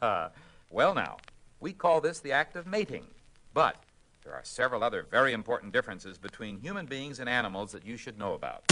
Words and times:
well, 0.70 0.94
now, 0.94 1.18
we 1.60 1.72
call 1.72 2.00
this 2.00 2.20
the 2.20 2.32
act 2.32 2.56
of 2.56 2.66
mating. 2.66 3.06
But 3.54 3.76
there 4.24 4.34
are 4.34 4.44
several 4.44 4.84
other 4.84 5.06
very 5.10 5.32
important 5.32 5.72
differences 5.72 6.18
between 6.18 6.60
human 6.60 6.86
beings 6.86 7.18
and 7.18 7.28
animals 7.28 7.72
that 7.72 7.84
you 7.86 7.96
should 7.96 8.18
know 8.18 8.34
about. 8.34 8.64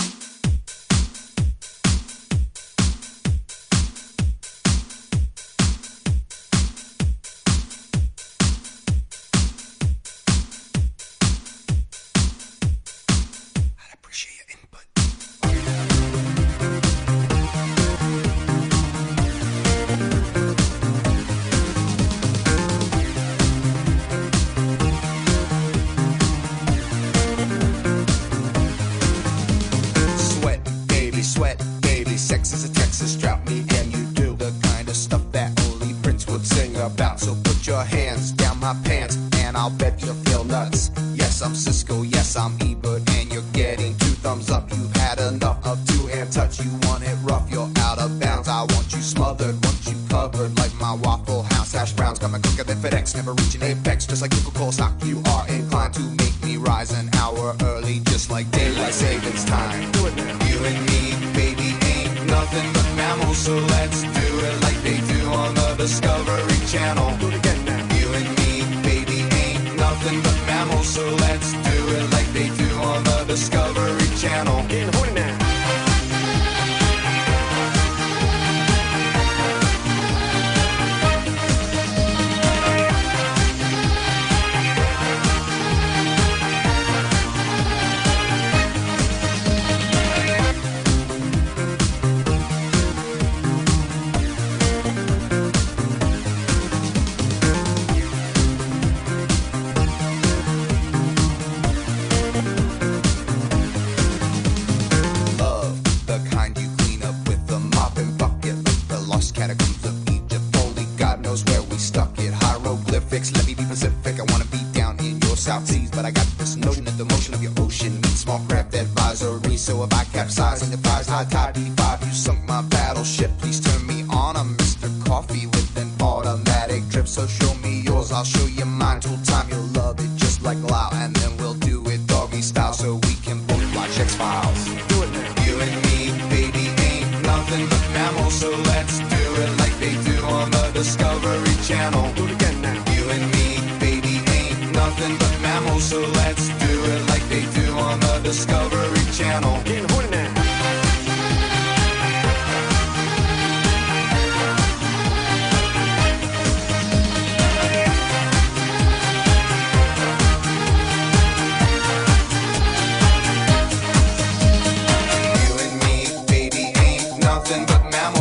want 48.75 48.93
you 48.93 49.01
smothered, 49.01 49.55
want 49.65 49.87
you 49.87 49.97
covered 50.09 50.57
like 50.59 50.75
my 50.81 50.95
Waffle 50.95 51.43
House 51.43 51.73
hash 51.73 51.93
browns 51.93 52.19
coming 52.19 52.43
quicker 52.43 52.65
than 52.65 52.79
FedEx, 52.79 53.15
never 53.15 53.33
reaching 53.33 53.63
apex. 53.63 54.07
Just 54.07 54.23
like 54.23 54.31
typical 54.31 54.73
stock, 54.73 54.93
you 55.05 55.23
are 55.27 55.49
inclined 55.49 55.95
to 55.95 56.03
make 56.23 56.37
me 56.43 56.57
rise 56.57 56.93
an 56.93 57.09
hour 57.15 57.55
early, 57.65 58.01
just 58.11 58.31
like 58.31 58.51
daylight 58.51 58.95
savings 58.95 59.45
time. 59.45 59.91
Do 59.93 60.07
it 60.07 60.17
now. 60.17 60.47
You 60.47 60.59
and 60.65 60.81
me, 60.89 61.01
baby, 61.35 61.69
ain't 61.93 62.27
nothing 62.27 62.73
but 62.73 62.89
mammals, 62.97 63.39
so 63.39 63.55
let's 63.55 64.03
do 64.03 64.29
it 64.49 64.63
like 64.63 64.79
they 64.83 64.99
do 65.15 65.21
on 65.31 65.55
the 65.55 65.75
Discovery 65.77 66.61
Channel. 66.67 67.17
Do 67.19 67.29
it 67.29 67.35
again 67.35 67.65
now. 67.65 67.95
You 67.95 68.09
and 68.19 68.29
me, 68.39 68.53
baby, 68.83 69.19
ain't 69.43 69.77
nothing 69.77 70.21
but 70.23 70.39
mammals, 70.47 70.89
so 70.89 71.05
let's 71.27 71.53
do 71.53 71.79
it 71.97 72.11
like 72.13 72.29
they 72.33 72.49
do 72.57 72.71
on 72.81 73.05
the 73.05 73.25
Discovery 73.27 74.09
Channel. 74.17 74.57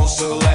also 0.05 0.37
like 0.37 0.54